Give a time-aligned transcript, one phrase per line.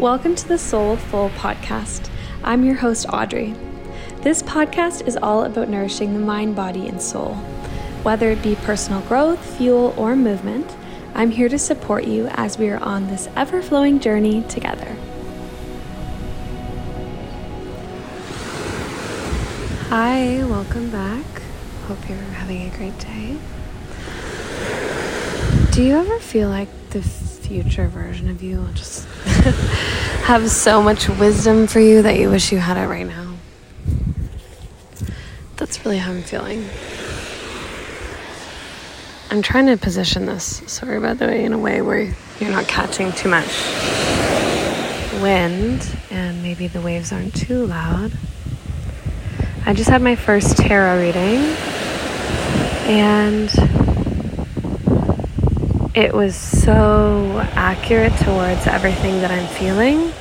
[0.00, 2.08] Welcome to the Soulful Podcast.
[2.42, 3.54] I'm your host, Audrey.
[4.22, 7.34] This podcast is all about nourishing the mind, body, and soul.
[8.02, 10.74] Whether it be personal growth, fuel, or movement,
[11.14, 14.96] I'm here to support you as we are on this ever flowing journey together.
[19.90, 21.26] Hi, welcome back.
[21.88, 23.36] Hope you're having a great day.
[25.72, 27.02] Do you ever feel like the
[27.50, 29.08] future version of you just
[30.22, 33.34] have so much wisdom for you that you wish you had it right now?
[35.56, 36.68] That's really how I'm feeling.
[39.30, 42.66] I'm trying to position this, sorry by the way, in a way where you're not
[42.66, 43.46] catching too much
[45.20, 48.12] wind and maybe the waves aren't too loud.
[49.66, 51.38] I just had my first tarot reading
[52.88, 53.50] and
[55.94, 60.12] it was so accurate towards everything that I'm feeling.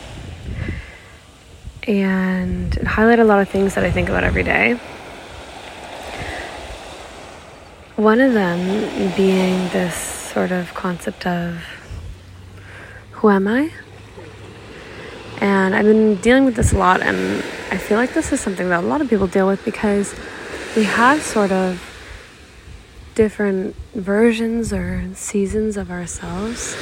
[1.84, 4.80] And it highlighted a lot of things that I think about every day.
[7.96, 11.62] One of them being this sort of concept of
[13.12, 13.72] who am I?
[15.42, 18.70] And I've been dealing with this a lot, and I feel like this is something
[18.70, 20.16] that a lot of people deal with because
[20.76, 21.89] we have sort of
[23.20, 26.74] different versions or seasons of ourselves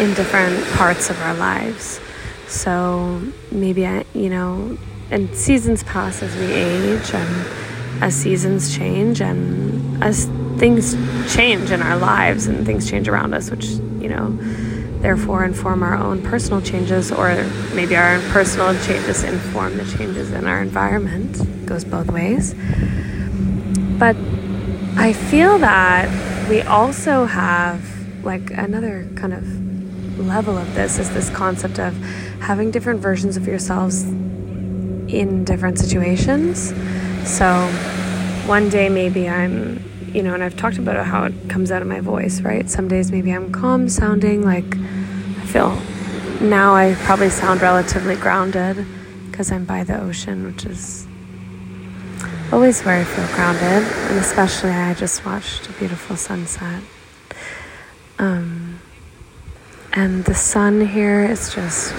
[0.00, 2.00] in different parts of our lives.
[2.46, 3.20] So
[3.52, 4.78] maybe, I, you know,
[5.10, 10.24] and seasons pass as we age and as seasons change and as
[10.56, 10.94] things
[11.36, 13.66] change in our lives and things change around us, which,
[14.00, 14.38] you know,
[15.02, 17.28] therefore inform our own personal changes, or
[17.74, 21.38] maybe our personal changes inform the changes in our environment.
[21.38, 22.54] It goes both ways.
[23.98, 24.16] But
[24.96, 26.08] I feel that
[26.48, 27.82] we also have
[28.24, 31.94] like another kind of level of this is this concept of
[32.40, 36.72] having different versions of yourselves in different situations.
[37.28, 37.66] So
[38.46, 39.82] one day maybe I'm,
[40.12, 42.70] you know, and I've talked about how it comes out of my voice, right?
[42.70, 45.76] Some days maybe I'm calm sounding, like I feel
[46.40, 48.86] now I probably sound relatively grounded
[49.30, 51.06] because I'm by the ocean, which is
[52.54, 56.84] always where I feel grounded, and especially I just watched a beautiful sunset.
[58.20, 58.78] Um,
[59.92, 61.94] and the sun here is just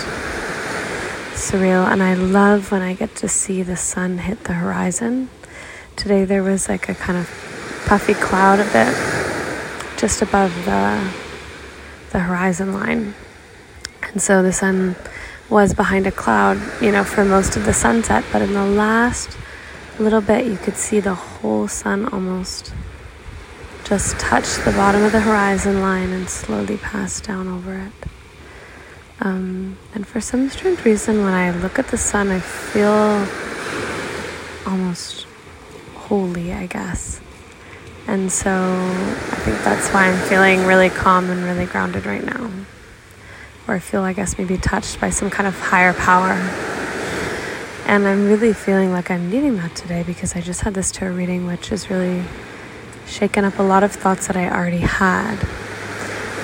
[1.36, 5.28] surreal, and I love when I get to see the sun hit the horizon.
[5.98, 7.28] Today there was like a kind of
[7.86, 8.96] puffy cloud a bit
[10.00, 11.12] just above the
[12.14, 13.14] the horizon line.
[14.04, 14.96] And so the sun
[15.50, 19.38] was behind a cloud, you know, for most of the sunset, but in the last
[20.02, 22.74] little bit, you could see the whole sun almost
[23.84, 28.10] just touch the bottom of the horizon line and slowly pass down over it.
[29.22, 33.28] Um, and for some strange reason, when I look at the sun, I feel
[34.66, 35.28] almost
[35.94, 37.22] holy, I guess.
[38.08, 42.52] And so I think that's why I'm feeling really calm and really grounded right now.
[43.68, 46.34] Or I feel, I guess, maybe touched by some kind of higher power.
[47.88, 51.13] And I'm really feeling like I'm needing that today because I just had this tarot
[51.13, 52.23] reading, which has really
[53.06, 55.35] shaken up a lot of thoughts that I already had.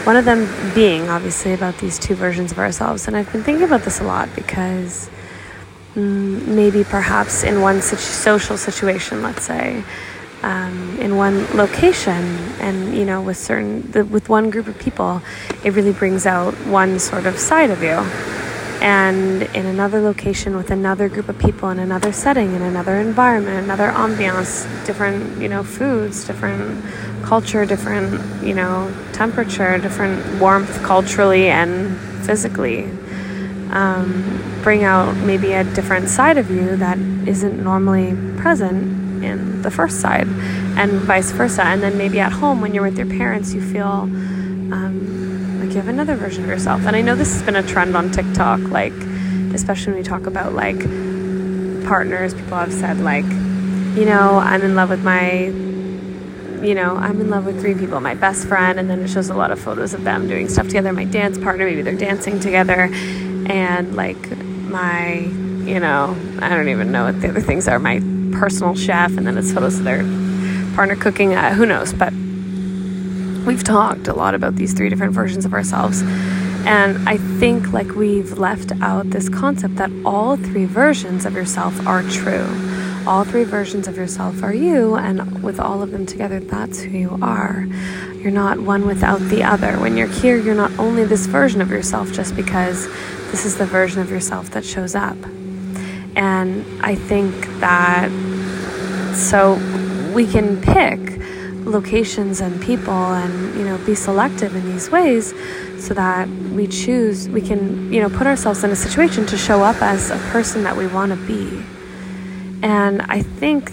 [0.06, 3.08] One of them being obviously about these two versions of ourselves.
[3.08, 5.10] And I've been thinking about this a lot because
[5.96, 9.84] mm, maybe perhaps in one situ- social situation, let's say,
[10.44, 12.24] um, in one location,
[12.60, 15.24] and you know, with certain, the, with one group of people,
[15.64, 18.00] it really brings out one sort of side of you
[18.82, 23.64] and in another location with another group of people in another setting in another environment
[23.64, 26.84] another ambiance different you know foods different
[27.24, 32.90] culture different you know temperature different warmth culturally and physically
[33.72, 36.98] um, bring out maybe a different side of you that
[37.28, 40.28] isn't normally present in the first side
[40.78, 41.64] and vice versa.
[41.64, 44.10] And then maybe at home when you're with your parents you feel
[44.74, 45.21] um,
[45.80, 46.86] have another version of yourself.
[46.86, 48.94] And I know this has been a trend on TikTok, like,
[49.54, 50.80] especially when we talk about like
[51.86, 55.46] partners, people have said, like, you know, I'm in love with my,
[56.66, 59.30] you know, I'm in love with three people my best friend, and then it shows
[59.30, 62.40] a lot of photos of them doing stuff together, my dance partner, maybe they're dancing
[62.40, 65.16] together, and like my,
[65.66, 68.00] you know, I don't even know what the other things are, my
[68.32, 70.04] personal chef, and then it's photos of their
[70.76, 72.14] partner cooking, uh, who knows, but
[73.46, 76.02] we've talked a lot about these three different versions of ourselves.
[76.66, 81.88] And I think like we've left out this concept that all three versions of yourself
[81.88, 82.46] are true.
[83.08, 86.96] All three versions of yourself are you, and with all of them together, that's who
[86.96, 87.66] you are.
[88.14, 89.74] You're not one without the other.
[89.80, 92.88] When you're here, you're not only this version of yourself just because
[93.32, 95.18] this is the version of yourself that shows up.
[96.16, 98.12] And I think that
[99.16, 99.56] so
[100.14, 101.21] we can pick
[101.66, 105.34] locations and people and you know be selective in these ways
[105.78, 109.62] so that we choose we can you know put ourselves in a situation to show
[109.64, 111.64] up as a person that we want to be
[112.64, 113.72] and i think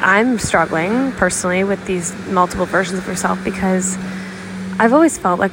[0.00, 3.96] i'm struggling personally with these multiple versions of yourself because
[4.78, 5.52] i've always felt like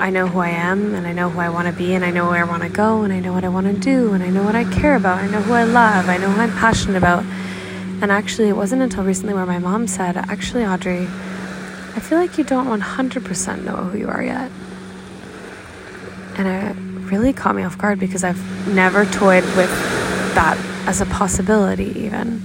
[0.00, 2.12] I know who I am and I know who I want to be and I
[2.12, 4.22] know where I want to go and I know what I want to do and
[4.22, 5.18] I know what I care about.
[5.18, 6.08] I know who I love.
[6.08, 7.24] I know who I'm passionate about.
[8.00, 11.06] And actually, it wasn't until recently where my mom said, Actually, Audrey,
[11.96, 14.52] I feel like you don't 100% know who you are yet.
[16.36, 19.70] And it really caught me off guard because I've never toyed with
[20.34, 20.56] that
[20.86, 22.40] as a possibility, even.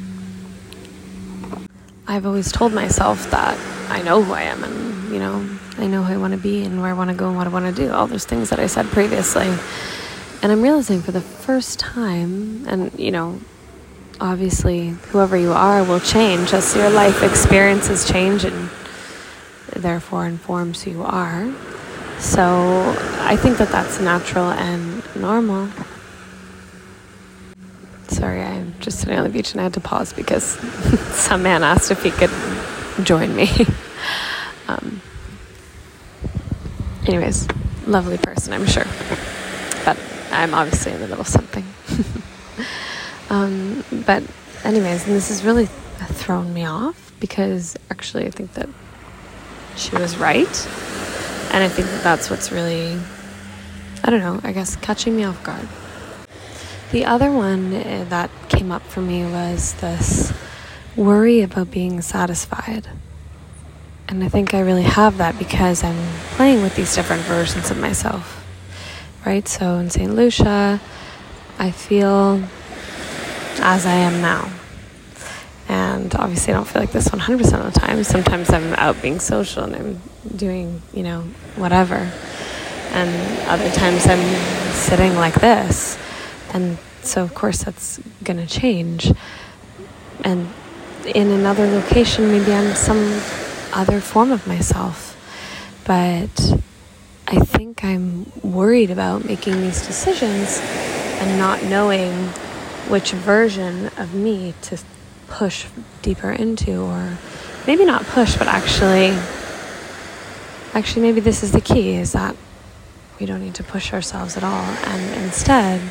[2.07, 3.57] I've always told myself that
[3.91, 5.47] I know who I am and, you know,
[5.77, 7.45] I know who I want to be and where I want to go and what
[7.45, 9.47] I want to do, all those things that I said previously.
[10.41, 13.39] And I'm realizing for the first time, and, you know,
[14.23, 18.69] obviously whoever you are will change as your life experiences change and
[19.75, 21.53] therefore informs who you are.
[22.19, 25.67] So I think that that's natural and normal.
[28.07, 30.43] Sorry, I'm just sitting on the beach and I had to pause because
[31.11, 32.31] some man asked if he could
[33.05, 33.49] join me.
[34.69, 35.01] um,
[37.07, 37.45] anyways,
[37.87, 38.85] lovely person, I'm sure.
[39.83, 39.99] But
[40.31, 41.65] I'm obviously in the middle of something.
[43.29, 44.23] Um, but,
[44.63, 48.69] anyways, and this has really thrown me off because actually I think that
[49.75, 50.67] she was right.
[51.53, 52.99] And I think that that's what's really,
[54.03, 55.67] I don't know, I guess catching me off guard.
[56.91, 60.33] The other one eh, that came up for me was this
[60.95, 62.87] worry about being satisfied.
[64.07, 65.97] And I think I really have that because I'm
[66.35, 68.45] playing with these different versions of myself.
[69.25, 69.47] Right?
[69.47, 70.13] So in St.
[70.13, 70.81] Lucia,
[71.57, 72.43] I feel
[73.59, 74.49] as I am now.
[75.69, 78.03] And obviously, I don't feel like this 100% of the time.
[78.03, 80.01] Sometimes I'm out being social and I'm
[80.35, 81.21] doing, you know,
[81.55, 82.11] whatever.
[82.91, 84.23] And other times I'm
[84.73, 85.97] sitting like this.
[86.53, 89.11] And so, of course, that's going to change.
[90.23, 90.49] And
[91.05, 93.21] in another location, maybe I'm some
[93.73, 95.17] other form of myself.
[95.85, 96.61] But
[97.27, 100.59] I think I'm worried about making these decisions
[101.19, 102.29] and not knowing
[102.89, 104.77] which version of me to
[105.27, 105.65] push
[106.01, 107.17] deeper into or
[107.65, 109.17] maybe not push but actually
[110.73, 112.35] actually maybe this is the key is that
[113.19, 115.81] we don't need to push ourselves at all and instead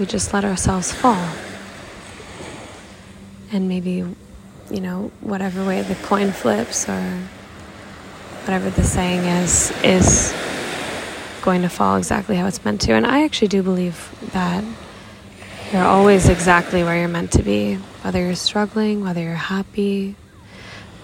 [0.00, 1.28] we just let ourselves fall.
[3.52, 4.04] And maybe
[4.70, 7.02] you know whatever way the coin flips or
[8.44, 10.32] whatever the saying is is
[11.42, 12.92] going to fall exactly how it's meant to.
[12.92, 14.64] And i actually do believe that
[15.72, 20.16] you're always exactly where you're meant to be, whether you're struggling, whether you're happy,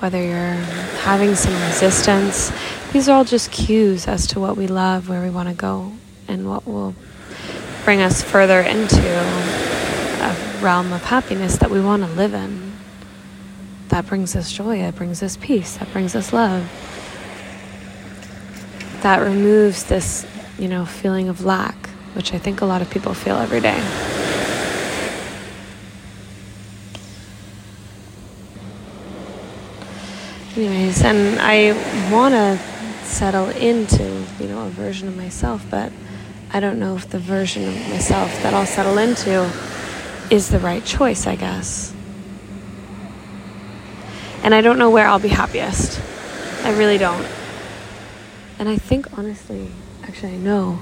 [0.00, 0.54] whether you're
[1.04, 2.50] having some resistance.
[2.92, 5.92] These are all just cues as to what we love, where we want to go,
[6.26, 6.94] and what will
[7.84, 12.72] bring us further into a realm of happiness that we want to live in.
[13.88, 16.68] That brings us joy, that brings us peace, that brings us love.
[19.02, 20.26] That removes this,
[20.58, 24.15] you know, feeling of lack, which I think a lot of people feel every day.
[30.56, 31.72] Anyways and i
[32.10, 32.58] want to
[33.04, 35.92] settle into you know a version of myself but
[36.50, 39.50] i don't know if the version of myself that i'll settle into
[40.30, 41.92] is the right choice i guess.
[44.42, 46.00] And i don't know where i'll be happiest.
[46.64, 47.26] I really don't.
[48.58, 49.70] And i think honestly
[50.04, 50.78] actually i know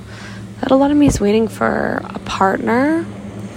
[0.61, 3.05] that a lot of me is waiting for a partner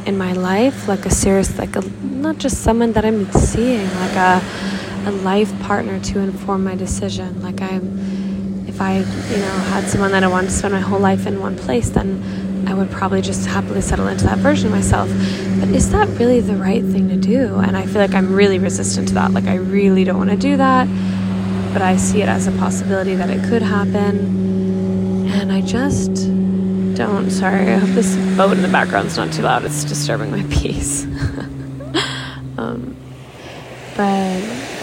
[0.05, 4.15] in my life like a serious like a not just someone that i'm seeing like
[4.15, 4.41] a
[5.07, 7.41] a life partner to inform my decision.
[7.41, 10.99] Like I'm, if I, you know, had someone that I wanted to spend my whole
[10.99, 14.73] life in one place, then I would probably just happily settle into that version of
[14.73, 15.07] myself.
[15.61, 17.55] But is that really the right thing to do?
[17.55, 19.31] And I feel like I'm really resistant to that.
[19.31, 20.87] Like I really don't want to do that,
[21.71, 25.29] but I see it as a possibility that it could happen.
[25.29, 26.13] And I just
[26.95, 27.31] don't.
[27.31, 29.63] Sorry, I hope this boat in the background's not too loud.
[29.63, 31.05] It's disturbing my peace.
[32.57, 32.97] um,
[33.95, 34.76] but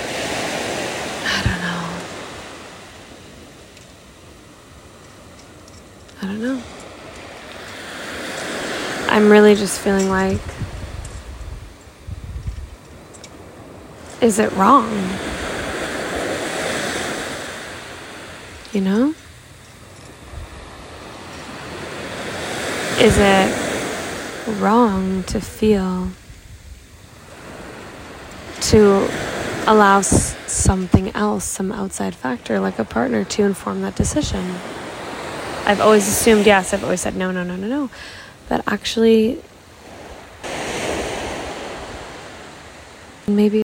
[9.08, 10.40] I'm really just feeling like,
[14.20, 14.90] is it wrong?
[18.72, 19.14] You know?
[23.04, 26.08] is it wrong to feel
[28.60, 29.08] to
[29.66, 34.54] allow something else, some outside factor like a partner, to inform that decision?
[35.66, 37.90] I've always assumed yes, I've always said no, no, no, no, no.
[38.48, 39.40] But actually,
[43.26, 43.63] maybe